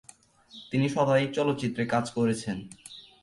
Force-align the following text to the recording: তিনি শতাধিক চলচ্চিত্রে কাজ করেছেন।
তিনি 0.71 0.87
শতাধিক 0.89 1.29
চলচ্চিত্রে 1.31 1.83
কাজ 1.85 2.05
করেছেন। 2.11 2.57